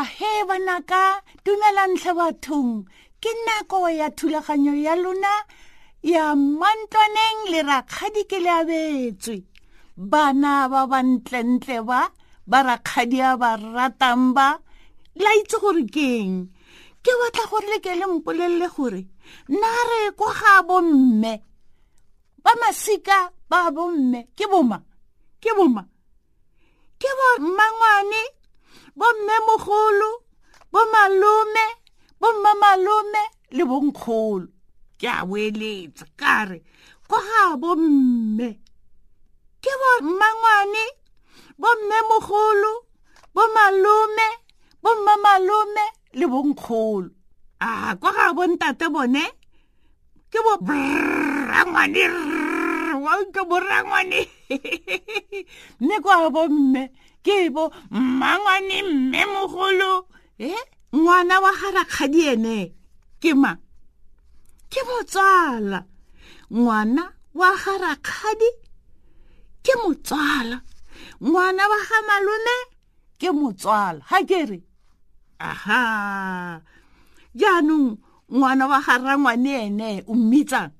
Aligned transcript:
ahe 0.00 0.32
banaka 0.48 1.02
dumelantle 1.44 2.12
bathong. 2.18 2.72
Ke 3.22 3.30
nako 3.46 3.88
ya 3.88 4.08
thulaganyo 4.18 4.74
ya 4.86 4.94
lona 5.02 5.34
ya 6.02 6.34
mantwaneng 6.34 7.40
le 7.52 7.60
rakgadi 7.70 8.22
ke 8.30 8.38
le 8.44 8.50
abetswe. 8.60 9.36
Bana 9.96 10.68
ba 10.72 10.80
bantlentle 10.90 11.78
ba 11.86 12.10
ba 12.50 12.58
rakgadi 12.68 13.20
a 13.22 13.38
ba 13.40 13.56
ratang 13.56 14.34
ba 14.36 14.58
la 15.22 15.30
itse 15.40 15.56
gore 15.62 15.84
keng 15.86 16.50
ke 17.04 17.12
batla 17.20 17.44
gore 17.50 17.68
le 17.72 17.78
ke 17.84 17.92
le 17.94 18.06
mpolelele 18.10 18.68
gore 18.74 19.02
nna 19.48 19.70
re 19.90 20.00
kwa 20.18 20.30
ga 20.34 20.52
bomme 20.68 21.34
ba 22.44 22.52
masika 22.60 23.30
ba 23.48 23.70
bomme 23.70 24.20
ke 24.36 24.44
boma 24.50 24.78
ke 25.40 25.50
boma 25.56 25.82
ke 27.00 27.10
bo 27.18 27.26
mmangwane 27.44 28.22
bo 28.96 29.06
mmemogolo 29.16 30.10
bo 30.72 30.80
malome 30.92 31.64
bo 32.20 32.28
mmamalome 32.32 33.22
le 33.56 33.62
bonkgolo 33.70 34.48
ke 34.98 35.06
a 35.08 35.26
boeletsa 35.28 36.06
ka 36.20 36.44
re 36.48 36.58
ko 37.08 37.16
ga 37.28 37.56
bo 37.60 37.70
mme 37.76 38.48
ke 39.62 39.72
bo 39.80 39.90
mmangwane 40.06 40.84
bo 41.60 41.68
mmemogolo 41.78 42.72
bo 43.34 43.42
malome 43.56 44.28
bo 44.82 44.90
mmamalome 44.96 45.84
le 46.18 46.26
bonkgolo 46.32 47.10
a 47.60 47.96
ko 48.00 48.08
ga 48.16 48.32
bontate 48.36 48.86
bone 48.94 49.24
ke 50.30 50.38
bo 50.44 50.54
brrangwane 50.66 52.02
rr 52.14 52.33
brrrangwane 53.04 53.08
wanke 53.08 53.44
borangwane 53.48 54.28
mme 55.80 56.00
kwa 56.00 56.30
bomme 56.30 56.90
ke 57.22 57.50
bo 57.50 57.72
mmangwane 57.90 58.82
mme 58.82 59.26
mogolo. 59.26 60.06
E 60.38 60.54
ngwana 60.94 61.40
wa 61.40 61.52
ga 61.52 61.70
rakgadi 61.70 62.26
ene 62.28 62.72
ke 63.20 63.34
ma 63.34 63.56
ke 64.70 64.80
motswala. 64.82 65.84
Ngwana 66.52 67.12
wa 67.34 67.50
ga 67.56 67.78
rakgadi 67.78 68.50
ke 69.62 69.72
motswala. 69.84 70.60
Ngwana 71.22 71.68
wa 71.68 71.78
ga 71.88 71.98
malome 72.08 72.56
ke 73.18 73.30
motswala. 73.32 74.00
Ga 74.10 74.24
ke 74.24 74.46
re? 74.46 74.62
Aha. 75.38 76.60
Jaanong 77.34 77.98
ngwana 78.32 78.66
wa 78.66 78.80
ga 78.80 78.98
rangwane 78.98 79.66
ene 79.66 80.04
o 80.06 80.14
mmitsang 80.14 80.72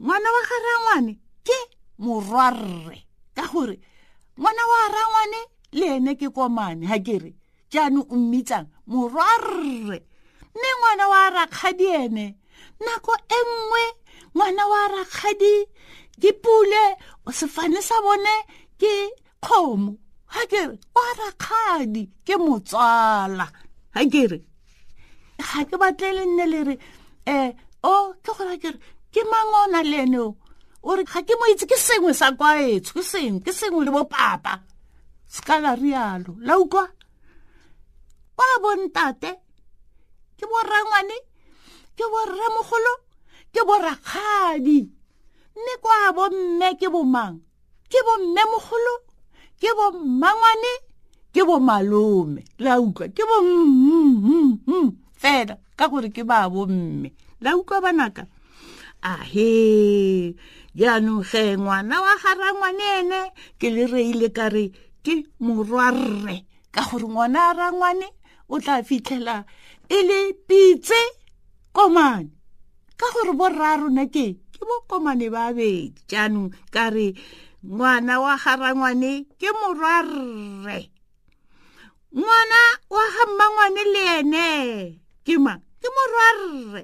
ngwana 0.00 0.28
wa 0.32 0.42
ga 0.48 0.56
rangwane 0.64 1.18
ke 1.46 1.58
morwarre. 1.98 3.06
Ka 3.34 3.44
gore 3.52 3.76
ngwana 4.38 4.62
wa 4.70 4.80
rangwane 4.94 5.40
le 5.72 5.86
ene 5.96 6.12
ke 6.16 6.28
komane 6.32 6.86
ga 6.86 6.98
ke 6.98 7.18
re 7.18 7.32
jaanong 7.72 8.08
o 8.10 8.16
mmitsang 8.16 8.66
morwarre. 8.86 9.98
Mme 10.54 10.68
ngwana 10.78 11.04
wa 11.08 11.30
rakgadi 11.30 11.86
ene 11.86 12.26
nako 12.84 13.12
e 13.14 13.40
nngwe 13.48 13.84
ngwana 14.34 14.62
wa 14.66 14.80
rakgadi 14.88 15.54
ke 16.20 16.30
pule 16.42 16.82
sefane 17.30 17.80
sa 17.82 18.00
bone 18.02 18.34
ke 18.80 18.92
kgomo. 19.44 19.96
Ga 20.32 20.42
ke 20.50 20.60
re 20.68 20.76
wa 20.94 21.06
rakgadi 21.20 22.02
ke 22.26 22.34
motswala. 22.38 23.46
Ga 23.94 24.02
ke 24.12 24.22
re 24.30 24.38
ga 25.40 25.64
ke 25.64 25.76
batle 25.80 26.08
le 26.16 26.24
nne 26.26 26.44
le 26.52 26.60
re 26.68 26.74
um 27.26 27.52
o 27.82 28.12
ke 28.22 28.30
gore 28.36 28.56
ke 28.62 28.70
re 28.74 28.78
ke 29.12 29.22
mangona 29.30 29.82
le 29.82 29.98
ene 30.04 30.18
o 30.82 30.96
re 30.96 31.04
ga 31.04 31.20
ke 31.22 31.34
mo 31.36 31.44
itse 31.52 31.66
ke 31.68 31.76
sengwe 31.76 32.12
sa 32.16 32.32
kwaetsho 32.32 32.96
ke 32.96 33.02
sengwe 33.04 33.40
ke 33.44 33.52
sengwe 33.52 33.84
le 33.84 33.92
bopapa 33.92 34.64
se 35.28 35.40
ka 35.46 35.60
la 35.60 35.76
rialo. 35.76 36.36
La 36.40 36.58
utlwa 36.58 36.88
wa 38.38 38.46
bontate 38.62 39.30
ke 40.38 40.44
borrangwane 40.48 41.16
ke 41.96 42.04
borramogolo 42.08 42.94
ke 43.52 43.60
borakgadi 43.68 44.80
mme 45.56 45.74
kwa 45.82 46.12
bomme 46.16 46.68
ke 46.80 46.88
bomang 46.88 47.36
ke 47.90 47.98
bomme 48.06 48.42
mogolo 48.48 48.94
ke 49.60 49.68
bommangwane 49.76 50.72
ke 51.34 51.42
bomalome 51.44 52.42
la 52.58 52.80
utlwa 52.80 53.06
ke 53.12 53.22
bo 53.28 53.36
fela 55.20 55.54
ka 55.76 55.84
gore 55.92 56.08
ke 56.08 56.24
ba 56.24 56.48
bomme 56.48 57.12
la 57.44 57.56
utlwa 57.56 57.80
banaka? 57.84 58.24
Ahe 59.00 60.34
jaanong 60.78 61.24
ge 61.26 61.56
ngwana 61.58 61.96
wa 62.04 62.14
garangwane 62.22 62.86
ene 63.00 63.20
ke 63.58 63.68
le 63.74 63.86
reile 63.90 64.28
ka 64.30 64.48
re 64.54 64.70
ke 65.04 65.26
morwarre. 65.40 66.46
Ka 66.70 66.82
gore 66.86 67.06
ngwana 67.10 67.50
a 67.50 67.52
rangwane 67.58 68.08
o 68.48 68.58
tla 68.62 68.82
fitlhela 68.86 69.44
e 69.88 69.98
le 70.08 70.18
pitse 70.46 71.00
komane. 71.74 72.30
Ka 72.98 73.06
gore 73.14 73.32
borra 73.34 73.80
rona 73.80 74.06
ke 74.06 74.38
ke 74.54 74.62
bokomane 74.68 75.26
ba 75.34 75.50
bedi. 75.56 75.98
Jaanong 76.10 76.54
ka 76.70 76.90
re 76.94 77.14
ngwana 77.66 78.20
wa 78.22 78.34
garangwane 78.38 79.26
ke 79.40 79.48
morwarre. 79.50 80.78
Ngwana 82.14 82.60
wa 82.90 83.04
ga 83.14 83.24
mmangwane 83.26 83.82
le 83.94 84.02
ene 84.18 84.46
ke 85.26 85.34
mang? 85.38 85.62
Ke 85.80 85.88
morwarre. 85.90 86.82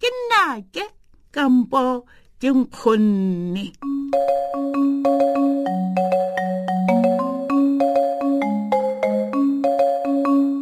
Ke 0.00 0.08
nnake 0.08 0.84
kampo 1.34 2.06
ke 2.40 2.48
nkgonne. 2.56 3.64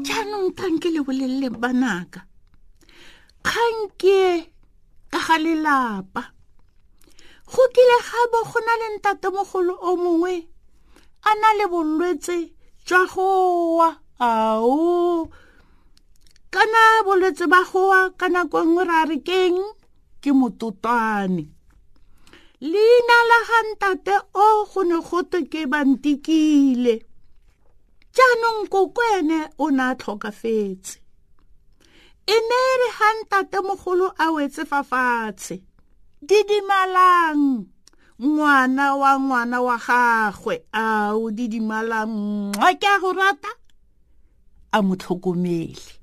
Jaanong 0.07 0.51
tanke 0.59 0.89
le 0.91 1.01
bolelele 1.07 1.49
banaka 1.55 2.21
kgang 3.47 3.81
ke 4.01 4.19
ka 5.13 5.19
ga 5.27 5.37
lelapa 5.45 6.23
go 7.47 7.63
kile 7.75 7.97
gabe 8.09 8.39
go 8.49 8.59
na 8.67 8.73
le 8.81 8.87
ntatemogolo 8.99 9.75
o 9.89 9.91
mongwe 10.03 10.35
a 11.29 11.31
na 11.41 11.49
le 11.59 11.65
bolwetse 11.73 12.37
jwa 12.87 13.03
gowa 13.13 13.89
ao. 14.19 15.31
Kana 16.51 17.07
bolwetse 17.07 17.47
ba 17.47 17.63
gowa 17.71 18.11
ka 18.19 18.27
nako 18.29 18.67
nngwe 18.67 18.83
ra 18.91 19.07
re 19.07 19.19
keng? 19.23 19.59
Ke 20.23 20.35
mototwane 20.35 21.58
leina 22.61 23.17
la 23.31 23.39
ga 23.49 23.59
ntate 23.71 24.15
o 24.35 24.65
go 24.71 24.83
ne 24.83 24.99
gote 25.01 25.41
ke 25.51 25.67
bantikile. 25.67 26.95
Jaanong 28.15 28.67
koko 28.73 29.03
ene 29.19 29.39
o 29.59 29.71
ne 29.71 29.83
a 29.83 29.95
tlhokafetse. 29.95 30.99
E 32.27 32.37
ne 32.49 32.61
re 32.81 32.89
ga 32.99 33.09
ntatemogolo 33.19 34.13
a 34.19 34.27
wetse 34.35 34.65
fa 34.67 34.83
fatshe 34.83 35.63
didimalang 36.23 37.65
ngwana 38.21 38.97
wa 38.97 39.13
ngwana 39.21 39.59
wa 39.63 39.77
gagwe 39.79 40.67
ao 40.73 41.31
didimalang 41.31 42.11
mwa 42.53 42.75
ke 42.75 42.87
a 42.87 42.99
go 42.99 43.13
rata? 43.13 43.49
a 44.73 44.83
mo 44.83 44.97
tlhokomele. 44.97 45.95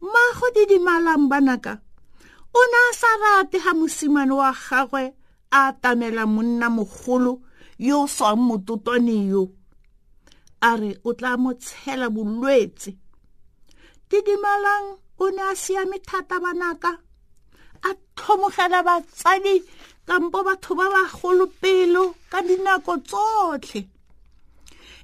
Mmago 0.00 0.46
didimalang 0.54 1.28
banaka 1.28 1.80
o 2.54 2.60
ne 2.70 2.78
a 2.88 2.90
sa 3.00 3.10
rate 3.22 3.58
ga 3.64 3.72
mosimane 3.74 4.32
wa 4.32 4.52
gagwe 4.52 5.02
a 5.50 5.72
tamela 5.82 6.24
monna 6.26 6.68
mogolo 6.68 7.32
yo 7.78 8.02
o 8.02 8.06
swang 8.06 8.40
mototwane 8.48 9.16
yo. 9.32 9.42
A 10.60 10.76
re 10.76 10.90
o 11.04 11.12
tla 11.14 11.36
mo 11.36 11.52
tshela 11.54 12.08
bolwetse. 12.10 12.90
Didimalang 14.08 14.98
o 15.18 15.26
ne 15.30 15.42
a 15.42 15.54
siame 15.54 15.98
thata 16.08 16.40
banaka 16.40 16.92
a 17.88 17.90
tlhomogela 18.16 18.82
batsadi 18.82 19.62
kampo 20.06 20.38
batho 20.46 20.74
ba 20.74 20.86
bagolo 20.94 21.46
pelo 21.60 22.14
ka 22.30 22.42
dinako 22.42 22.92
tsotlhe. 23.08 23.80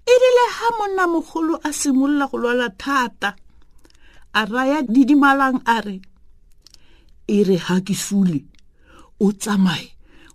E 0.05 0.15
rile 0.21 0.47
ga 0.57 0.69
monna 0.79 1.05
mogolo 1.07 1.55
a 1.63 1.71
simolola 1.73 2.27
go 2.31 2.37
lwala 2.43 2.69
thata 2.83 3.31
a 4.35 4.41
raya 4.45 4.83
didimalang 4.83 5.63
a 5.65 5.81
re 5.87 5.97
e 7.27 7.45
re 7.45 7.57
ga 7.57 7.81
ke 7.81 7.95
sule 7.95 8.45
o 9.21 9.33
tsamaye 9.33 9.89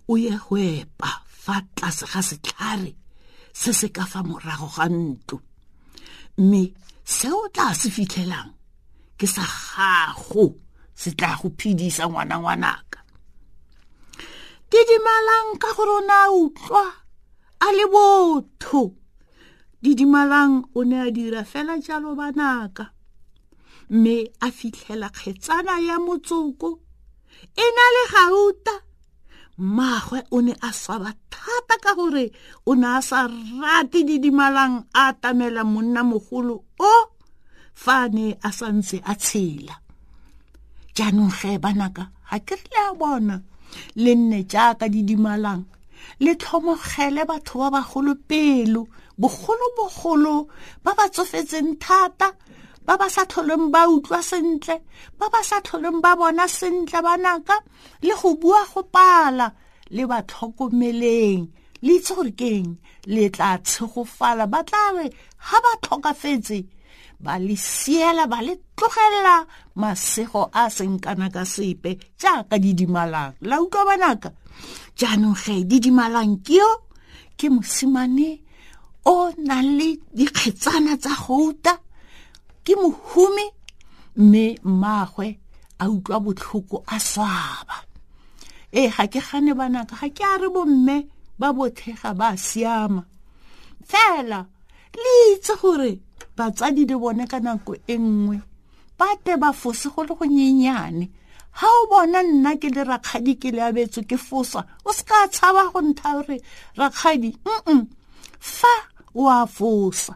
o 0.08 0.16
ye 0.16 0.34
go 0.34 0.56
epa 0.56 1.10
fa 1.26 1.62
tlase 1.74 2.06
ga 2.10 2.20
setlhare 2.22 2.94
se 3.52 3.72
se 3.72 3.88
ka 3.94 4.04
fa 4.06 4.22
morago 4.22 4.68
ga 4.76 4.86
ntlo. 4.88 5.38
Mme 6.38 6.62
se 7.04 7.28
o 7.30 7.48
tla 7.54 7.74
se 7.74 7.90
fitlhelang 7.90 8.50
ke 9.18 9.26
sa 9.26 9.44
gago 9.44 10.46
se 10.94 11.10
tla 11.18 11.36
go 11.40 11.50
phedisa 11.58 12.08
ngwana 12.08 12.38
ngwanaka. 12.40 12.98
Didimalang 14.70 15.58
ka 15.62 15.70
gore 15.76 15.94
o 15.98 16.02
ne 16.06 16.14
a 16.14 16.26
utlwa 16.30 16.84
a 17.60 17.68
le 17.76 17.84
botho. 17.92 18.82
Didimalang 19.82 20.64
o 20.74 20.84
ne 20.84 20.96
a 21.06 21.10
dira 21.10 21.44
fela 21.44 21.78
jalo 21.78 22.14
banaka 22.18 22.90
mme 23.90 24.14
a 24.40 24.48
fitlhela 24.50 25.08
kgetsana 25.10 25.74
ya 25.88 25.96
motsoko. 25.98 26.70
E 27.56 27.66
na 27.76 27.84
le 27.94 28.02
gauta. 28.12 28.74
Mmagwe 29.58 30.20
o 30.30 30.40
ne 30.40 30.54
a 30.62 30.70
swaba 30.72 31.12
thata 31.30 31.76
ka 31.84 31.92
gore 31.98 32.32
o 32.66 32.74
ne 32.74 32.86
a 32.86 33.02
sa 33.02 33.28
rate 33.62 34.00
didimalang 34.08 34.76
a 34.94 35.12
tamela 35.12 35.62
monna 35.64 36.02
mogolo 36.02 36.56
o 36.78 36.92
fane 37.74 38.38
a 38.42 38.50
santse 38.58 39.02
a 39.04 39.14
tshela. 39.14 39.74
Jaanong 40.96 41.34
ge 41.38 41.58
banaka 41.58 42.04
ga 42.30 42.38
ke 42.46 42.54
re 42.56 42.66
le 42.72 42.80
a 42.88 42.94
bona 43.00 43.36
le 43.96 44.12
nne 44.14 44.38
jaaka 44.52 44.88
di 44.88 45.02
dimalang 45.08 45.62
le 46.24 46.32
tlhomogele 46.40 47.22
batho 47.30 47.58
ba 47.62 47.68
bagolo 47.76 48.14
pelo 48.28 48.82
bogolo-bogolo 49.20 50.48
ba 50.84 50.90
ba 50.98 51.04
tsofetseng 51.12 51.76
thata 51.84 52.28
ba 52.90 52.98
ba 52.98 53.06
sa 53.06 53.22
tlholeng 53.22 53.70
ba 53.70 53.86
utlwa 53.86 54.18
sentle 54.18 54.82
ba 55.14 55.30
ba 55.30 55.38
sa 55.46 55.62
tlholeng 55.62 56.02
ba 56.02 56.18
bona 56.18 56.50
sentle 56.50 56.98
banaka 57.06 57.54
le 58.02 58.14
go 58.18 58.34
bua 58.34 58.66
go 58.66 58.82
pala 58.82 59.46
le 59.94 60.02
ba 60.10 60.18
tlhokomeleng. 60.26 61.46
Le 61.86 61.92
itse 62.02 62.10
gore 62.18 62.34
keng 62.34 62.82
le 63.06 63.30
tla 63.30 63.62
tshegofala 63.62 64.50
ba 64.50 64.66
tla 64.66 64.82
re 64.98 65.06
ga 65.06 65.58
ba 65.62 65.72
tlhokafetse 65.86 66.58
ba 67.22 67.38
le 67.38 67.54
siela 67.54 68.26
ba 68.26 68.42
le 68.42 68.58
tlogelela 68.74 69.46
masego 69.78 70.50
a 70.50 70.66
seng 70.66 70.98
kana 70.98 71.30
ka 71.30 71.46
sepe 71.46 71.94
jaaka 72.18 72.58
di 72.58 72.74
dimalang 72.74 73.38
la 73.46 73.62
utlwa 73.62 73.94
banaka 73.94 74.34
jaanong 74.98 75.38
ge 75.38 75.62
di 75.62 75.78
dimalang 75.78 76.42
ke 76.42 76.58
yo 76.58 76.70
ke 77.38 77.46
mosimane 77.54 78.42
o 79.06 79.30
nang 79.38 79.78
le 79.78 79.94
dikgetsana 80.10 80.98
tsa 80.98 81.14
gouta 81.22 81.78
ke 82.64 82.74
mohumi 82.76 83.46
mme 84.16 84.58
mmaagwe 84.64 85.38
a 85.78 85.84
utlwa 85.88 86.20
botlhoko 86.20 86.84
a 86.86 87.00
swaba. 87.00 87.76
Ee 88.72 88.88
ga 88.88 89.06
ke 89.06 89.20
gane 89.20 89.54
banaka 89.54 89.96
ga 90.00 90.08
ke 90.08 90.24
a 90.24 90.38
re 90.38 90.48
bomme 90.48 90.96
ba 91.38 91.52
botlhe 91.52 91.94
ga 92.00 92.14
ba 92.14 92.36
siama. 92.36 93.02
Fela 93.86 94.46
le 94.94 95.12
itse 95.34 95.54
gore 95.60 96.00
batsadi 96.36 96.84
le 96.86 96.96
bone 96.96 97.26
ka 97.26 97.38
nako 97.40 97.74
e 97.86 97.96
nngwe 97.98 98.40
ba 98.98 99.16
te 99.24 99.36
ba 99.36 99.52
fose 99.52 99.88
go 99.88 100.02
le 100.02 100.14
go 100.14 100.24
nyenyane 100.24 101.06
ga 101.58 101.66
o 101.66 101.86
bona 101.90 102.22
nna 102.22 102.56
ke 102.60 102.68
le 102.70 102.84
rakgadi 102.84 103.34
ke 103.40 103.50
le 103.56 103.62
abetswe 103.68 104.04
ke 104.06 104.16
fosa 104.16 104.64
o 104.84 104.92
se 104.92 105.02
ka 105.08 105.26
tshaba 105.28 105.72
go 105.72 105.80
ntha 105.80 106.14
gore 106.16 106.36
rakgadi 106.76 107.30
mm 107.44 107.82
fa 108.40 108.74
o 109.14 109.28
a 109.28 109.46
fosa 109.46 110.14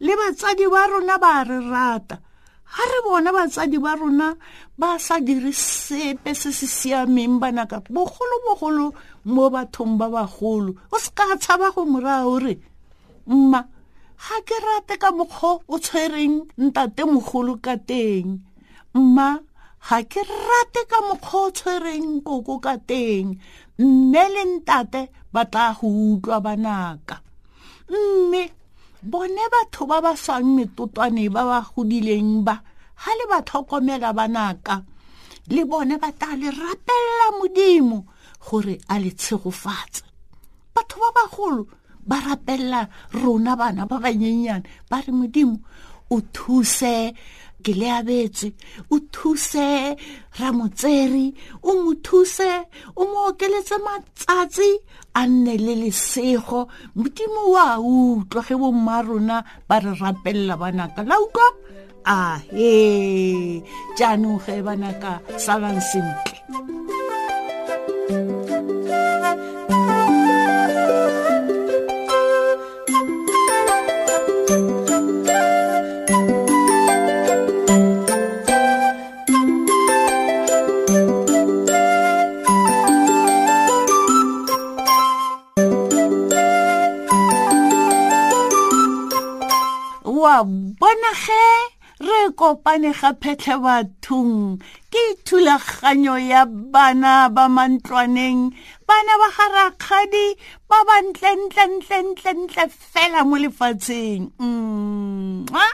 le 0.00 0.12
batsadi 0.18 0.66
ba 0.70 0.86
rona 0.90 1.18
ba 1.18 1.44
re 1.44 1.58
rata. 1.60 2.16
Ga 2.74 2.84
re 2.90 2.98
bona 3.06 3.30
batsadi 3.30 3.78
ba 3.78 3.94
rona 3.94 4.34
ba 4.78 4.98
sa 4.98 5.20
dire 5.20 5.52
sepe 5.52 6.34
se 6.34 6.50
se 6.50 6.66
siameng 6.66 7.38
banaka 7.38 7.78
bogolo-bogolo 7.86 8.94
mo 9.30 9.50
bathong 9.50 9.94
ba 10.00 10.10
bagolo. 10.10 10.74
O 10.90 10.98
se 10.98 11.10
ka 11.14 11.36
tshaba 11.38 11.70
go 11.70 11.86
moraa 11.86 12.24
gore 12.26 12.58
mma 13.26 13.60
ga 14.24 14.36
ke 14.46 14.56
rate 14.66 14.94
ka 14.98 15.10
mokgwa 15.12 15.62
o 15.68 15.76
tshwereng 15.78 16.36
ntate 16.58 17.02
mogolo 17.06 17.54
ka 17.62 17.76
teng. 17.78 18.42
Mma 18.94 19.28
ga 19.86 19.98
ke 20.02 20.22
rate 20.26 20.82
ka 20.90 20.98
mokgwa 21.06 21.38
o 21.46 21.50
tshwereng 21.54 22.24
koko 22.26 22.58
ka 22.58 22.74
teng. 22.90 23.38
Mme 23.78 24.22
le 24.34 24.42
ntate 24.58 25.02
ba 25.32 25.42
tla 25.46 25.70
go 25.78 25.86
utlwa 25.86 26.38
banaka. 26.42 27.22
Mme 27.90 28.63
bone 29.04 29.44
batho 29.52 29.84
ba 29.86 30.00
ba 30.00 30.16
swang 30.16 30.56
metotwane 30.56 31.28
ba 31.28 31.44
ba 31.44 31.60
godileng 31.60 32.40
ba 32.40 32.56
ga 32.96 33.12
le 33.18 33.24
ba 33.28 33.38
tlhokomela 33.44 34.16
banaka 34.16 34.80
le 35.52 35.62
bone 35.68 36.00
ba 36.00 36.08
tla 36.12 36.32
le 36.40 36.48
rapelela 36.48 37.26
modimo 37.36 37.98
gore 38.40 38.80
a 38.88 38.98
le 38.98 39.10
tshegofatse. 39.12 40.04
Batho 40.74 40.96
ba 41.04 41.10
bagolo 41.12 41.68
ba 42.08 42.16
rapelela 42.20 42.88
rona 43.12 43.52
bana 43.56 43.84
ba 43.84 44.00
banyenyane 44.00 44.64
ba 44.88 45.04
re 45.04 45.12
modimo 45.12 45.60
o 46.08 46.20
thuse 46.32 47.12
ke 47.64 47.72
le 47.80 47.88
abetswe 47.98 48.52
o 48.92 49.00
thuse 49.12 49.96
ramotseri 50.38 51.32
o 51.62 51.70
mo 51.82 51.92
thuse 52.04 52.50
o 52.94 53.02
mo 53.08 53.18
okeletse 53.30 53.76
matsatsi 53.86 54.70
a 55.14 55.26
nne 55.26 55.56
le 55.56 55.74
lesego. 55.82 56.68
Modimo 56.94 57.42
wa 57.54 57.78
utlwa 57.80 58.42
ge 58.46 58.54
bomma 58.60 59.02
rona 59.02 59.44
ba 59.68 59.78
re 59.80 59.92
rapelela 60.00 60.56
banaka. 60.60 61.00
La 61.08 61.16
utlwa 61.24 61.48
a 62.04 62.38
he 62.52 63.62
jaanong 63.96 64.40
ge 64.44 64.60
banaka 64.60 65.20
salang 65.40 65.80
sentle 65.80 66.83
bona 90.80 91.12
ge 91.24 91.44
re 92.06 92.20
kopane 92.38 92.90
ga 93.00 93.10
phetlhe 93.22 93.56
bathong 93.64 94.58
ke 94.92 95.02
thulaganyo 95.26 96.16
ya 96.18 96.42
bana 96.44 97.30
ba 97.30 97.44
mantlwaneng 97.56 98.50
bana 98.88 99.12
ba 99.20 99.28
ga 99.36 99.46
rakgadi 99.56 100.26
ba 100.68 100.78
ba 100.88 100.96
ntlentlentlentlentle 101.06 102.66
fela 102.90 103.22
mo 103.28 103.36
lefatsheng 103.38 104.26
mma 104.42 105.66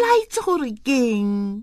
la 0.00 0.10
itse 0.24 0.40
gore 0.40 0.72
keng 0.80 1.60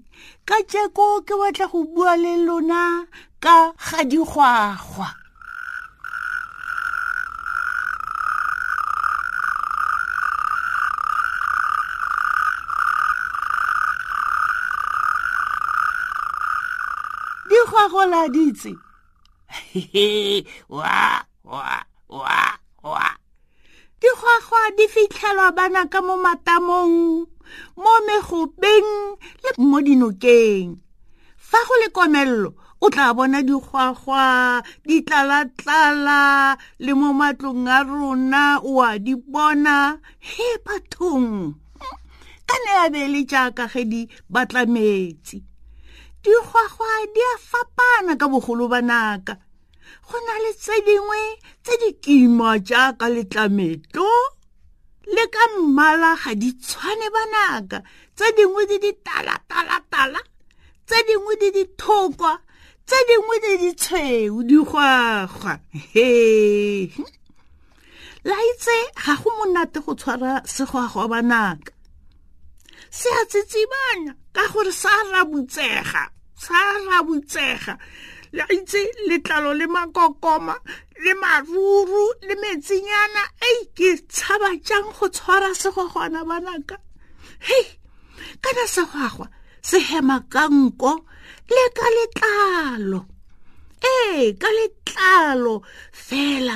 ka 0.47 0.57
tšeko 0.69 1.25
ke 1.27 1.33
batla 1.41 1.65
go 1.73 1.83
bua 1.89 2.13
le 2.23 2.33
lona 2.47 3.09
ka 3.43 3.73
gadigwagwa 3.75 5.26
digwagwa 17.57 18.05
digwagola 18.05 18.29
ditse 18.29 18.71
wa 20.69 21.25
wa 21.43 21.85
wa 22.09 22.59
wa. 22.83 23.09
Digwagwa 23.99 24.61
di 24.77 24.87
fitlhelwa 24.87 25.51
bana 25.51 25.89
ka 25.89 26.01
mo 26.01 26.17
matamong 26.17 27.25
mo 27.77 27.93
megopeng 28.05 29.17
le 29.41 29.49
mo 29.57 29.81
dinokeng. 29.81 30.77
Fa 31.37 31.57
go 31.65 31.73
le 31.81 31.89
komello 31.89 32.53
o 32.77 32.89
tla 32.93 33.13
bona 33.17 33.41
digwagwa 33.41 34.61
di 34.85 35.01
tlala-tlala 35.01 36.53
le 36.77 36.93
mo 36.93 37.09
matlong 37.13 37.65
a 37.65 37.81
rona 37.81 38.61
o 38.61 38.81
a 38.85 38.99
di 38.99 39.15
bona. 39.15 39.97
He 40.19 40.61
bathong. 40.61 41.57
Ka 42.45 42.55
ne 42.63 42.71
a 42.85 42.89
be 42.93 43.01
le 43.09 43.25
jaaka 43.25 43.65
ge 43.65 43.83
di 43.89 44.01
batla 44.29 44.69
metsi 44.69 45.56
digwagwa 46.27 46.91
di 47.13 47.21
a 47.23 47.35
fapana 47.39 48.13
ka 48.19 48.27
bogolo 48.27 48.67
ba 48.67 48.81
naka. 48.81 49.39
Go 50.07 50.17
na 50.27 50.35
le 50.43 50.51
tse 50.53 50.75
dingwe 50.83 51.21
tse 51.63 51.73
di 51.81 51.89
kima 52.03 52.59
jaaka 52.59 53.07
letlametlo 53.15 54.11
le 55.07 55.23
ka 55.31 55.43
mmala 55.55 56.11
ga 56.19 56.35
di 56.35 56.51
tshwane 56.51 57.07
ba 57.15 57.23
naka. 57.31 57.79
Tse 58.15 58.27
dingwe 58.35 58.67
di 58.67 58.77
di 58.83 58.91
tala-tala-tala 59.05 60.19
tse 60.87 60.97
dingwe 61.07 61.33
di 61.39 61.49
di 61.55 61.63
thokwa 61.79 62.33
tse 62.83 62.97
dingwe 63.07 63.35
di 63.43 63.53
di 63.63 63.71
tshweu 63.79 64.43
digwagwa 64.43 65.53
he 65.93 66.11
la 68.27 68.35
itse 68.51 68.77
ga 68.99 69.15
go 69.15 69.31
monate 69.39 69.79
go 69.79 69.95
tshwara 69.95 70.43
segwagwa 70.43 71.07
ba 71.07 71.21
naka. 71.23 71.71
Se 72.91 73.07
a 73.07 73.23
tsitsibanya 73.31 74.11
ka 74.35 74.43
gore 74.51 74.71
sa 74.71 74.91
rabutsega 75.11 76.16
sa 76.43 76.57
rabutsega 76.87 77.75
la 78.37 78.45
itse 78.57 78.79
letlalo 79.09 79.53
le 79.59 79.65
makokoma 79.67 80.55
le 81.03 81.13
maruru 81.21 82.05
le 82.27 82.35
metsinyana. 82.41 83.23
Ei 83.47 83.59
ke 83.77 83.89
tshaba 84.11 84.49
jang 84.67 84.89
go 84.95 85.07
tshwara 85.09 85.49
segwagwana 85.61 86.21
banaka 86.29 86.77
hei 87.47 87.65
kana 88.41 88.63
segwagwa 88.75 89.27
se 89.61 89.79
hema 89.79 90.17
ka 90.33 90.47
nko 90.49 90.93
le 91.53 91.63
ka 91.77 91.87
letlalo. 91.97 93.01
Ee 93.83 94.33
ka 94.41 94.49
letlalo 94.57 95.61
fela. 95.91 96.55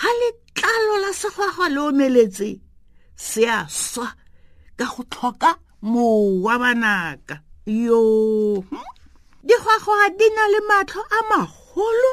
Ga 0.00 0.10
letlalo 0.20 0.94
la 1.04 1.10
segwagwa 1.20 1.66
le 1.68 1.80
omeletse 1.88 2.50
se 3.16 3.42
a 3.48 3.64
swa 3.68 4.08
ka 4.76 4.84
go 4.84 5.02
tlhoka 5.12 5.50
mowa 5.82 6.58
banaka 6.58 7.40
yo 7.66 8.62
digwagwa 9.46 10.10
di 10.18 10.26
na 10.36 10.44
le 10.52 10.60
matlho 10.68 11.02
a 11.18 11.20
magolo 11.30 12.12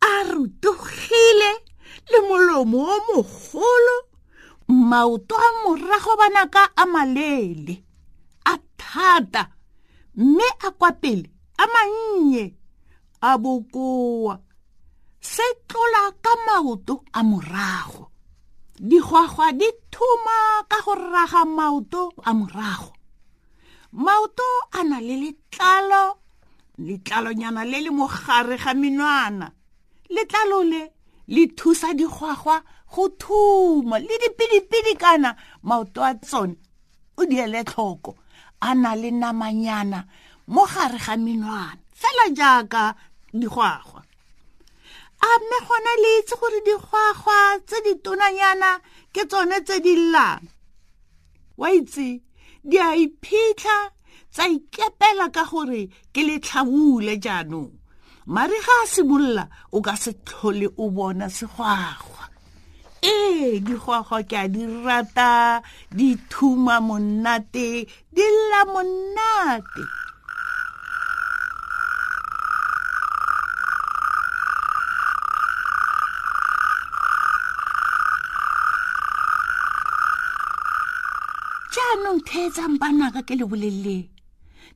a 0.00 0.12
rutogile 0.32 1.50
le 2.10 2.18
molomo 2.28 2.80
maoto 4.68 5.34
a 5.46 5.48
morago 5.62 6.12
banaka 6.20 6.62
a 6.76 6.84
malele 6.86 7.74
a 8.44 8.54
thata 8.76 9.42
mme 10.16 10.46
a 10.66 10.70
kwa 10.70 10.92
pele 10.92 11.28
a 11.58 11.64
mannye 11.72 12.54
a 13.20 13.38
bokoa. 13.38 14.38
Se 15.20 15.42
tlola 15.68 16.12
ka 16.20 16.32
maoto 16.46 17.04
a 17.12 17.22
morago. 17.22 18.10
Digwagwa 18.78 19.52
di 19.52 19.68
thuma 19.90 20.66
ka 20.68 20.78
go 20.84 20.94
raga 20.94 21.44
maoto 21.44 22.12
a 22.28 22.34
morago. 22.34 22.92
Maoto 23.92 24.48
a 24.72 24.84
na 24.84 25.00
le 25.00 25.16
letlalo 25.22 26.23
letlalonyana 26.78 27.64
le 27.64 27.80
le 27.80 27.90
mogare 27.90 28.56
ga 28.56 28.74
menwana. 28.74 29.52
Letlalo 30.10 30.62
le 30.62 30.90
le 31.28 31.46
thusa 31.56 31.94
digwagwa 31.94 32.62
go 32.92 33.08
thuma 33.08 33.98
le 33.98 34.14
dipidipidi 34.22 34.96
kana 34.96 35.36
maoto 35.62 36.02
a 36.02 36.14
tsone 36.14 36.56
o 37.16 37.24
di 37.24 37.38
ele 37.38 37.64
tlhoko 37.64 38.14
a 38.60 38.74
na 38.74 38.94
le 38.94 39.10
namanyana 39.10 40.04
mo 40.48 40.64
gare 40.66 40.98
ga 40.98 41.16
menwana 41.16 41.80
fela 41.94 42.28
jaaka 42.34 42.94
digwagwa. 43.32 44.02
A 45.24 45.28
mme 45.40 45.58
gona 45.66 45.92
le 46.02 46.10
itse 46.20 46.34
gore 46.36 46.60
digwagwa 46.66 47.58
tse 47.66 47.80
di 47.84 47.94
tonanyana 48.02 48.80
ke 49.12 49.24
tsone 49.26 49.62
tse 49.64 49.80
di 49.80 49.94
llang. 49.96 50.44
Wa 51.56 51.70
itse 51.72 52.20
di 52.62 52.78
a 52.78 52.92
iphitlha 52.94 53.93
tsa 54.34 54.50
ikepela 54.50 55.26
ka 55.30 55.44
gore 55.50 55.82
ke 56.12 56.20
letlhabule 56.26 57.14
jaanong. 57.24 57.70
Mare 58.34 58.58
ga 58.66 58.74
a 58.82 58.86
simolola 58.92 59.44
o 59.70 59.78
ka 59.86 59.94
se 60.02 60.12
tlhole 60.26 60.66
o 60.82 60.84
bona 60.96 61.26
segwagwa. 61.36 62.24
Ee 63.04 63.60
digwagwa 63.66 64.18
ke 64.26 64.36
a 64.44 64.46
di 64.54 64.62
rata 64.86 65.62
di 65.98 66.08
thuma 66.30 66.80
monate 66.80 67.86
di 68.14 68.24
lla 68.38 68.60
monate. 68.72 69.84
Jaanong 81.74 82.20
theetsang 82.26 82.74
banaka 82.82 83.20
ke 83.22 83.34
le 83.38 83.44
boleleng 83.46 84.13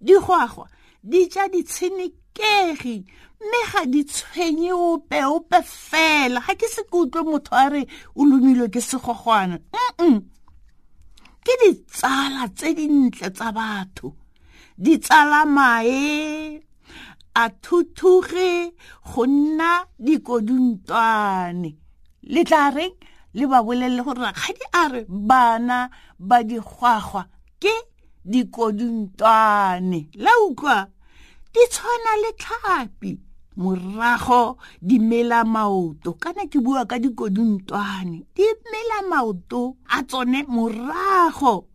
digwagwa 0.01 0.69
di 1.03 1.29
ja 1.29 1.49
ditshenekegi 1.49 3.05
mme 3.41 3.61
ga 3.73 3.87
di 3.87 4.05
tshwenye 4.05 4.73
ope 4.73 5.25
ope 5.25 5.63
fela. 5.63 6.41
Ga 6.41 6.55
ke 6.55 6.69
se 6.69 6.83
ke 6.83 6.97
utlwe 6.99 7.23
motho 7.23 7.55
a 7.55 7.69
re 7.71 7.83
o 8.15 8.25
lomilwe 8.25 8.69
ke 8.71 8.81
segwagwana 8.81 9.59
mm 9.99 10.19
ke 11.45 11.55
ditsala 11.63 12.49
tse 12.53 12.75
dintle 12.77 13.31
tsa 13.31 13.53
batho. 13.53 14.13
Ditsala 14.79 15.47
mae 15.47 16.61
a 17.35 17.45
thuthuge 17.63 18.75
go 19.15 19.27
nna 19.27 19.87
dikoduntwane 19.99 21.71
le 22.29 22.45
tla 22.45 22.71
reng? 22.75 22.95
Le 23.35 23.47
ba 23.47 23.63
bolelele 23.63 24.03
gore 24.03 24.21
rakgadi 24.21 24.65
a 24.73 24.85
re 24.93 25.05
bana 25.09 25.89
ba 26.19 26.43
digwagwa 26.43 27.29
ke 27.63 27.73
dikoduntwane 28.29 30.09
la 30.15 30.31
utlwa 30.47 30.87
di 31.53 31.61
tshwana 31.73 32.13
le 32.23 32.31
tlhapi. 32.37 33.19
Morago 33.59 34.59
di 34.81 34.99
mela 34.99 35.43
maoto. 35.45 36.15
Kana 36.15 36.47
ke 36.47 36.63
bua 36.63 36.87
ka 36.87 36.99
dikoduntwane 36.99 38.27
di 38.35 38.47
mela 38.71 39.09
maoto 39.11 39.77
a 39.91 40.03
tsone 40.05 40.45
morago. 40.47 41.67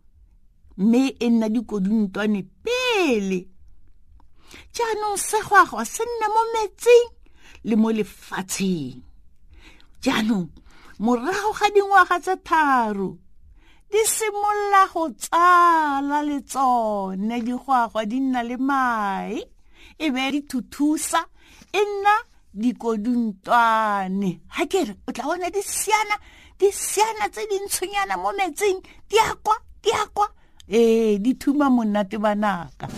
Mme 0.78 1.16
e 1.20 1.30
nna 1.30 1.50
dikoduntwane 1.50 2.46
pele. 2.64 3.48
Jaanong 4.74 5.18
segwagwa 5.18 5.86
se 5.86 6.04
nna 6.06 6.28
mo 6.30 6.42
metsing 6.54 7.10
le 7.64 7.76
mo 7.76 7.92
lefatsheng. 7.92 9.02
Jaanong 10.02 10.48
morago 11.00 11.52
ga 11.52 11.68
dingwaga 11.74 12.20
tse 12.20 12.36
tharo 12.48 13.23
di 13.94 14.02
simolola 14.06 14.90
go 14.92 15.14
tsala 15.14 16.24
le 16.26 16.42
tsone 16.42 17.42
digwagwa 17.46 18.02
di 18.06 18.20
nna 18.20 18.42
le 18.42 18.58
mae. 18.58 19.38
E 19.98 20.10
be 20.10 20.32
di 20.32 20.42
thuthusa 20.50 21.22
e 21.70 21.78
nna 21.78 22.16
dikoduntwane 22.50 24.32
ga 24.50 24.66
ke 24.66 24.82
re 24.90 24.94
o 25.06 25.12
tla 25.14 25.24
bona 25.30 25.50
di 25.54 25.62
siana 25.62 26.18
di 26.58 26.72
siana 26.74 27.30
tse 27.30 27.46
dintshonyana 27.46 28.18
mo 28.18 28.34
metsing. 28.34 28.82
Di 29.06 29.18
a 29.22 29.36
kwa 29.38 29.54
di 29.80 29.92
a 29.94 30.08
kwa. 30.10 30.26
Ee 30.66 31.20
di 31.20 31.38
thuma 31.38 31.70
monate 31.70 32.18
banaka 32.18 32.90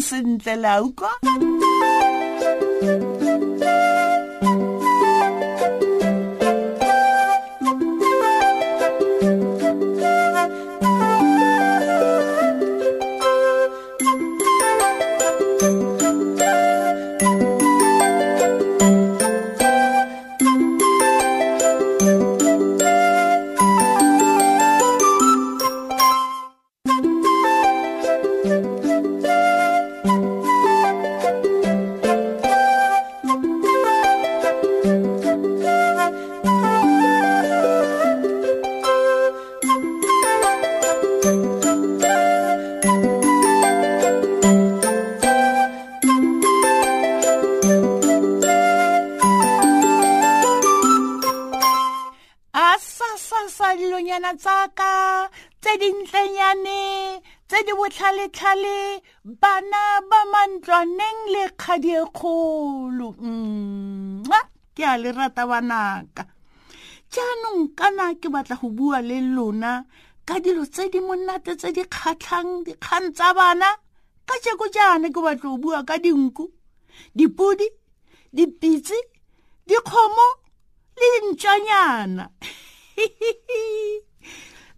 sentle 0.00 0.56
la 0.56 0.82
utlwa 0.82 1.10
tsa 54.42 54.56
ka 54.78 54.92
tse 55.60 55.72
dintlenyane 55.80 56.80
tse 57.48 57.58
di 57.66 57.72
botlhaletlhale 57.78 58.78
bana 59.42 59.82
ba 60.10 60.20
mantlwaneng 60.32 61.20
le 61.34 61.44
kgadi 61.60 61.90
e 62.00 62.04
kgolo 62.16 63.08
mma 63.20 64.40
ke 64.74 64.82
a 64.92 64.94
le 65.02 65.10
rata 65.18 65.44
banaka 65.50 66.22
jaanong 67.12 67.62
kana 67.78 68.06
ke 68.20 68.28
batla 68.34 68.56
go 68.60 68.68
bua 68.78 68.98
le 69.08 69.18
lona 69.36 69.72
ka 70.28 70.34
dilo 70.44 70.64
tse 70.64 70.88
di 70.92 71.00
monate 71.06 71.52
tse 71.60 71.68
di 71.76 71.82
kgatlhang 71.84 72.50
dikgang 72.66 73.08
tsa 73.16 73.28
bana? 73.38 73.68
Ka 74.28 74.34
jeko 74.42 74.66
jaana 74.76 75.06
ke 75.14 75.20
batla 75.26 75.50
go 75.52 75.58
bua 75.62 75.78
ka 75.88 75.96
dinku 76.04 76.44
dipodi 77.16 77.66
dipitse 78.36 78.98
dikgomo 79.68 80.28
le 80.98 81.06
dintšanyana 81.14 82.24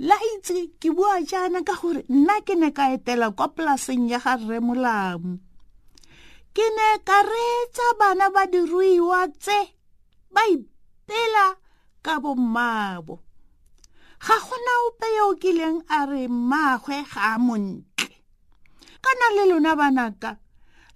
la 0.09 0.17
itse 0.35 0.59
ke 0.81 0.91
bua 0.97 1.23
jaana 1.31 1.63
ka 1.69 1.75
gore 1.81 2.03
nna 2.11 2.35
ke 2.47 2.55
ne 2.59 2.69
ka 2.77 2.85
etela 2.97 3.31
kwa 3.37 3.47
polaseng 3.55 4.11
ya 4.11 4.19
ga 4.25 4.35
rre 4.43 4.59
molamu 4.67 5.39
ke 6.55 6.67
ne 6.77 6.89
ka 7.09 7.19
reetsa 7.31 7.87
bana 8.01 8.27
ba 8.35 8.43
diruiwa 8.53 9.21
tse 9.43 9.59
ba 10.35 10.43
ipela 10.55 11.47
ka 12.03 12.19
bommabo 12.23 13.15
ga 14.27 14.37
gona 14.47 14.73
ope 14.87 15.07
yo 15.17 15.25
o 15.31 15.39
kileng 15.43 15.79
a 15.97 15.99
re 16.11 16.23
mmaagwe 16.31 16.97
ga 17.11 17.21
a 17.35 17.39
montle. 17.47 18.17
Kana 19.03 19.27
le 19.37 19.43
lona 19.51 19.73
banaka 19.81 20.31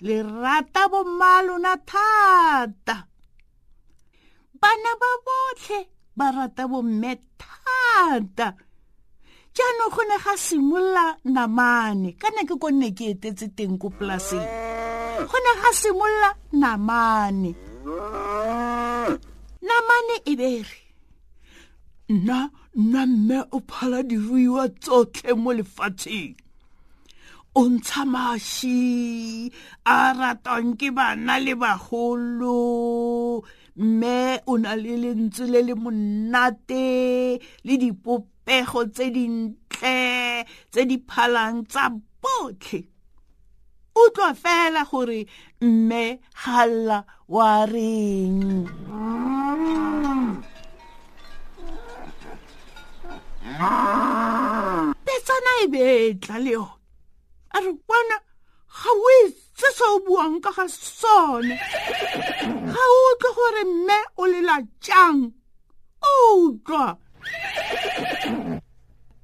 le 0.06 0.16
rata 0.22 0.82
bomma 0.92 1.42
lona 1.46 1.74
thata. 1.90 2.96
Bana 4.60 4.90
ba 5.00 5.10
botlhe 5.26 5.80
ba 6.18 6.26
rata 6.36 6.64
bomme 6.70 7.12
thata 7.40 8.65
jaanong 9.56 9.92
go 9.94 10.02
ne 10.08 10.16
ga 10.24 10.34
simolola 10.36 11.04
namane. 11.24 12.10
Ka 12.20 12.28
ne 12.34 12.42
ke 12.48 12.54
konne 12.60 12.92
ke 12.96 13.04
etetse 13.16 13.46
teng 13.56 13.78
ko 13.80 13.88
polaseng 13.96 14.46
go 15.30 15.36
ne 15.44 15.52
ga 15.60 15.70
simolola 15.80 16.30
namane. 16.52 17.52
Namane 19.66 20.16
e 20.30 20.32
bere 20.36 20.76
nna 22.08 22.38
nna 22.76 23.06
mme 23.06 23.38
o 23.56 23.58
phala 23.68 24.02
diruiwa 24.02 24.68
tsotlhe 24.82 25.32
mo 25.42 25.50
lefatsheng 25.58 26.34
o 27.56 27.62
ntsha 27.72 28.04
maši 28.04 29.50
a 29.88 30.12
ratwang 30.12 30.76
ke 30.76 30.92
bana 30.92 31.40
le 31.40 31.54
bagolo. 31.56 33.40
Mme 33.76 34.44
o 34.46 34.56
na 34.60 34.76
le 34.76 34.92
lentswe 35.02 35.46
le 35.52 35.60
le 35.68 35.74
monate 35.74 36.84
le 37.64 37.74
dipopego 37.80 38.84
tse 38.92 39.08
dintle 39.16 40.44
tse 40.70 40.82
di 40.84 40.96
phalang 41.08 41.64
tsa 41.64 41.88
botlhe. 42.22 42.80
Utlwa 43.96 44.30
fela 44.36 44.84
gore 44.84 45.24
mme 45.60 46.20
galla 46.36 46.98
wa 47.28 47.64
reng? 47.64 48.68
Petsana 55.04 55.52
e 55.64 55.66
betla 55.72 56.36
le 56.44 56.52
yone 56.52 56.85
a 57.56 57.60
re 57.64 57.72
bona 57.88 58.16
ga 58.78 58.90
o 58.92 59.08
itse 59.24 59.68
se 59.78 59.84
o 59.94 59.98
buang 60.04 60.36
ka 60.44 60.50
ga 60.56 60.66
sone 60.68 61.54
ga 62.72 62.82
o 62.94 62.96
utlwe 63.10 63.30
gore 63.36 63.62
mme 63.64 63.98
o 64.20 64.26
lela 64.32 64.56
jang 64.84 65.22
o 66.10 66.12
utlwa. 66.44 66.86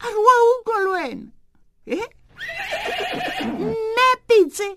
A 0.05 0.07
re 0.15 0.21
wa 0.27 0.35
utlwa 0.53 0.79
le 0.85 0.91
wena? 0.95 1.29
E? 1.87 2.01
Mme 3.61 4.09
pitse 4.27 4.69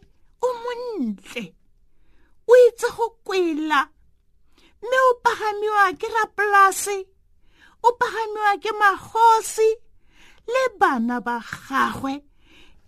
o 0.41 0.53
montle. 0.61 1.45
O 2.51 2.61
itse 2.67 2.91
go 2.97 3.09
kwela. 3.23 3.81
Mme 4.83 4.97
o 5.09 5.11
pagamiwa 5.23 5.87
ke 5.99 6.11
rapolase 6.17 6.97
o 7.83 7.91
pagamiwa 7.99 8.53
ke 8.63 8.71
magosi 8.81 9.69
le 10.51 10.63
bana 10.79 11.21
ba 11.21 11.39
gagwe 11.39 12.19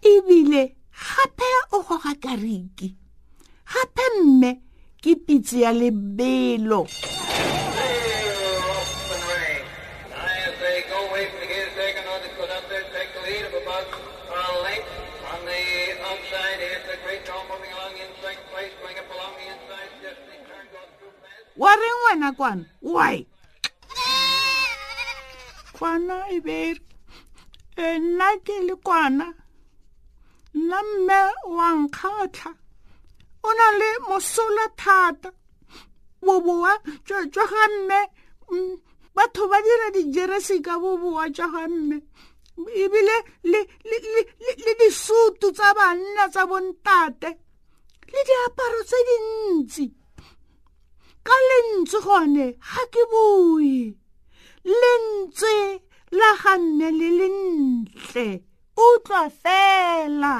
ebile 0.01 0.75
gape 0.91 1.45
o 1.71 1.81
goga 1.81 2.13
kariki. 2.15 2.95
Gape 3.65 4.01
mme 4.23 4.61
ke 5.01 5.15
pitse 5.15 5.59
ya 5.59 5.71
lebelo. 5.71 6.87
Wa 21.57 21.73
reng 21.75 21.99
wena 22.05 22.31
kwana? 22.31 22.65
Why? 22.81 23.25
Kwana 25.73 26.29
e 26.29 26.41
nna 27.99 28.37
ke 28.43 28.61
le 28.61 28.75
kwana 28.75 29.33
nna 30.57 30.77
mme 30.83 31.19
wa 31.57 31.67
nkgatlha 31.79 32.51
o 33.47 33.49
na 33.57 33.67
le 33.79 33.89
mosola 34.07 34.65
thata. 34.81 35.29
Boboa 36.25 36.71
jwa 37.05 37.45
ga 37.51 37.63
mme 37.73 37.99
mm, 38.51 38.75
batho 39.15 39.43
ba 39.51 39.57
dira 39.65 39.87
dijeresi 39.95 40.61
ka 40.65 40.73
boboa 40.79 41.29
jwa 41.35 41.47
ga 41.53 41.67
mme. 41.67 41.97
Ebile 42.83 43.17
le 43.43 44.73
disutu 44.79 45.47
tsa 45.53 45.73
banna 45.77 46.23
tsa 46.33 46.43
bontate 46.49 47.29
le 48.11 48.19
diaparo 48.27 48.81
tse 48.83 48.99
dintsi. 49.07 49.85
Ka 51.25 51.35
lentswe 51.47 51.99
gone 52.05 52.45
ga 52.69 52.83
ke 52.93 53.03
bue 53.11 53.93
lentswe 54.81 55.55
la 56.19 56.29
ga 56.41 56.53
mme 56.57 56.87
le 56.99 57.09
lentle 57.19 58.27
utlwa 58.77 59.29
fela. 59.41 60.33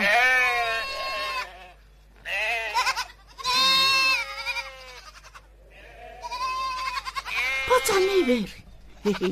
Potsane 7.68 8.14
e 8.20 8.24
bere 8.24 9.30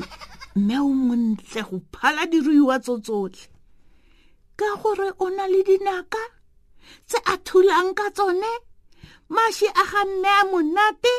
mme 0.56 0.76
o 0.80 0.88
montle 0.88 1.62
go 1.68 1.76
phala 1.92 2.26
diruiwa 2.26 2.76
tso 2.84 2.94
tsotlhe 2.98 3.46
ka 4.58 4.68
gore 4.80 5.08
o 5.24 5.26
na 5.36 5.44
le 5.52 5.60
dinaka 5.68 6.22
tse 7.08 7.18
a 7.32 7.34
thulang 7.46 7.92
ka 7.98 8.06
tsone? 8.16 8.52
Maši 9.28 9.66
a 9.82 9.84
ga 9.90 10.02
mme 10.04 10.30
a 10.40 10.42
monate? 10.50 11.14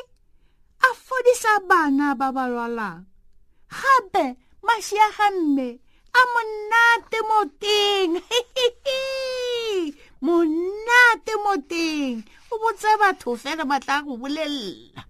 A 0.87 0.89
fodisa 1.05 1.53
bana 1.69 2.15
ba 2.19 2.31
ba 2.35 2.43
lwalang. 2.47 3.05
Gape 3.77 4.25
maši 4.65 4.97
a 5.07 5.09
ga 5.17 5.27
mme 5.31 5.67
a 6.19 6.21
monate 6.33 7.19
mo 7.29 7.39
teng 7.61 8.11
monate 10.25 11.33
mo 11.43 11.53
teng 11.71 12.15
o 12.51 12.53
botse 12.61 12.91
batho 13.01 13.31
fela 13.43 13.63
ba 13.69 13.77
tla 13.83 13.95
go 14.05 14.13
bolelela 14.21 15.01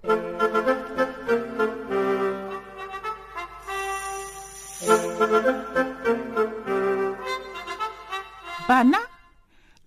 bana 8.67 8.99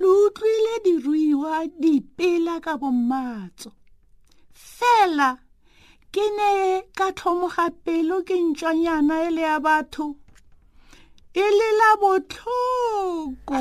le 0.00 0.08
utlwile 0.24 0.74
diruiwa 0.84 1.54
dipela 1.82 2.54
ka 2.64 2.72
bommatso 2.80 3.70
fela 4.54 5.30
ke 6.12 6.24
ne 6.36 6.50
ka 6.98 7.08
tlhomoga 7.12 7.66
pelo 7.84 8.16
ke 8.28 8.36
ntšwanyana 8.46 9.14
e 9.26 9.28
le 9.36 9.42
ya 9.50 9.58
batho 9.66 10.06
e 11.32 11.46
le 11.58 11.68
la 11.78 11.90
botlhoko 12.00 13.60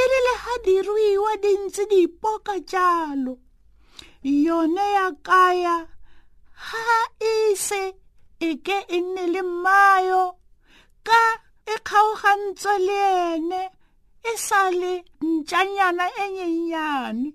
e 0.00 0.02
le 0.10 0.18
le 0.26 0.34
ga 0.42 0.54
diruiwa 0.64 1.32
di 1.42 1.52
ntse 1.62 1.86
di 1.86 1.98
ipoka 2.06 2.58
jalo. 2.70 3.38
Yone 4.22 4.86
ya 4.96 5.08
kaya 5.22 5.76
ga 6.66 6.98
e 7.18 7.54
se 7.56 7.94
e 8.40 8.50
ke 8.64 8.78
e 8.88 9.00
nne 9.00 9.26
le 9.34 9.42
mayo 9.42 10.24
ka 11.06 11.22
e 11.66 11.76
kgaogantswe 11.86 12.74
le 12.86 12.98
ene 13.34 13.62
e 14.22 14.32
sa 14.36 14.70
le 14.70 14.92
ntšanyana 15.22 16.06
e 16.22 16.24
nyenyane. 16.34 17.30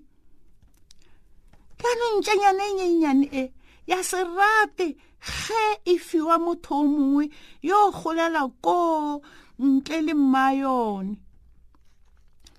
Kanong 1.80 2.16
ntšanyana 2.20 2.62
e 2.68 2.72
nyenyane 2.78 3.26
e 3.32 3.55
ya 3.86 4.02
se 4.02 4.20
rate 4.38 4.88
ge 5.20 5.64
e 5.84 5.94
fiwa 5.98 6.36
motho 6.38 6.74
o 6.80 6.84
mongwe 6.84 7.24
yo 7.62 7.90
golela 7.98 8.42
ko 8.64 9.22
ntle 9.58 9.98
le 10.06 10.14
mma 10.14 10.46
yone 10.62 11.14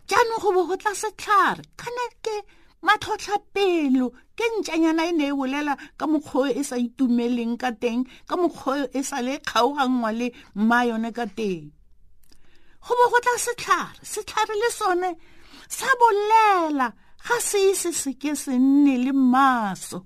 jaanong 0.10 0.42
go 0.42 0.50
bo 0.56 0.62
go 0.68 0.76
tla 0.82 0.94
setlhare 0.96 1.62
kgane 1.80 2.06
ke 2.24 2.36
matlhotlhapelo 2.86 4.08
ke 4.38 4.46
ntšanyana 4.56 5.04
e 5.10 5.14
ne 5.20 5.26
e 5.32 5.36
bolela 5.40 5.74
ka 6.00 6.06
mokgwa 6.12 6.48
e 6.60 6.64
sa 6.64 6.76
itumeleng 6.80 7.56
ka 7.62 7.70
teng 7.82 8.06
ka 8.30 8.36
mokgwa 8.40 8.88
e 8.94 9.02
sa 9.04 9.20
le 9.26 9.40
kgaogangwa 9.44 10.12
le 10.20 10.28
mma 10.56 10.80
yone 10.90 11.10
ka 11.18 11.26
teng. 11.38 11.66
Go 12.86 12.92
bo 13.00 13.06
go 13.12 13.20
tla 13.20 13.36
setlhare 13.46 14.00
setlhare 14.14 14.56
le 14.62 14.70
sone 14.80 15.10
sa 15.68 15.90
bolela 16.00 16.88
ga 17.26 17.38
se 17.50 17.60
ise 17.72 17.92
se 17.92 18.12
ke 18.22 18.32
se 18.44 18.54
nne 18.56 18.96
le 19.06 19.12
maso 19.12 20.06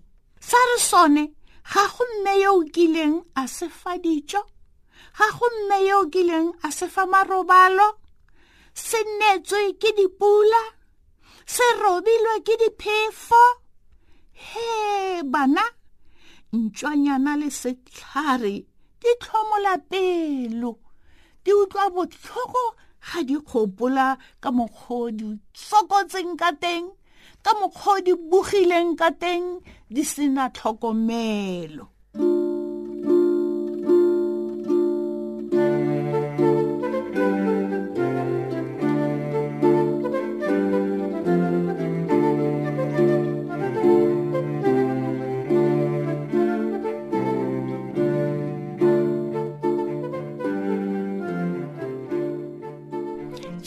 sa 0.50 0.60
re 0.70 0.78
sone 0.90 1.24
ga 1.72 1.84
go 1.94 2.04
mme 2.12 2.34
yo 2.44 2.52
o 2.60 2.64
kileng 2.76 3.16
a 3.42 3.44
se 3.56 3.68
fa 3.80 3.94
dijo 4.04 4.42
ga 5.18 5.28
go 5.38 5.48
mme 5.58 5.78
yo 5.88 5.98
o 6.04 6.10
kileng 6.14 6.50
a 6.66 6.72
se 6.78 6.88
fa 6.94 7.04
marobalo 7.14 7.88
se 8.74 9.00
netswe 9.20 9.62
ke 9.82 9.90
dipula 9.98 10.64
se 11.46 11.66
robilwe 11.82 12.36
ke 12.48 12.56
diphefo. 12.62 13.44
He 14.34 15.22
bana 15.24 15.64
ntšwanyana 16.54 17.34
le 17.42 17.50
setlhare 17.62 18.56
di 19.02 19.12
tlhomola 19.22 19.76
pelo 19.90 20.72
di 21.44 21.52
utlwa 21.62 21.86
botlhoko 21.96 22.64
ga 23.08 23.20
di 23.28 23.36
kgopola 23.38 24.08
ka 24.42 24.50
mokgwa 24.58 25.12
di 25.18 25.28
sokotseng 25.54 26.34
ka 26.42 26.50
teng 26.64 26.86
ka 27.46 27.52
mokgwa 27.60 27.94
di 28.06 28.14
bogileng 28.30 28.92
ka 29.00 29.10
teng 29.22 29.46
di 29.94 30.04
sena 30.12 30.46
tlhokomelo. 30.56 31.86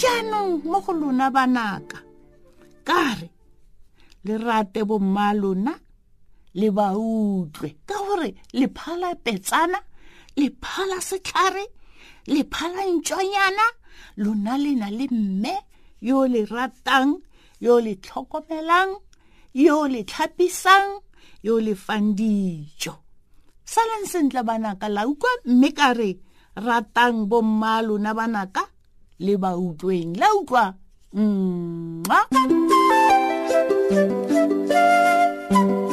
Jaanong 0.00 0.66
mo 0.70 0.78
go 0.82 0.92
lona 1.00 1.30
banaka 1.30 1.98
ka 2.88 3.13
re 3.13 3.13
le 4.24 4.34
rate 4.38 4.80
bomma 4.84 5.34
lona 5.34 5.74
le 6.54 6.68
ba 6.70 6.94
utlwe. 6.96 7.68
Ka 7.86 7.96
gore 8.06 8.30
le 8.52 8.66
phala 8.76 9.14
petsana 9.24 9.78
le 10.36 10.48
phala 10.62 10.98
setlhare 11.00 11.64
le 12.26 12.42
phala 12.44 12.82
ntšwanyana 12.94 13.66
lona 14.16 14.58
le 14.58 14.72
na 14.80 14.88
le 14.90 15.06
mme 15.10 15.54
yo 16.00 16.26
le 16.26 16.44
ratang 16.44 17.20
yo 17.60 17.80
le 17.80 17.94
tlhokomelang 18.04 18.92
yo 19.54 19.86
le 19.86 20.04
tlhapisang 20.04 21.00
yo 21.42 21.60
le 21.60 21.74
fang 21.74 22.14
dijo. 22.18 22.94
Saleng 23.64 24.06
sentle 24.06 24.42
banaka 24.44 24.88
la 24.88 25.06
ukwa 25.08 25.30
mme 25.44 25.68
ka 25.72 25.92
re 25.92 26.10
ratang 26.56 27.26
bomma 27.30 27.82
lona 27.82 28.14
banaka 28.14 28.64
le 29.18 29.34
ba 29.36 29.56
utlweng. 29.56 30.16
La 30.20 30.28
utlwa 30.36 30.74
mma 31.12 32.18
thank 33.90 35.50
you 35.52 35.83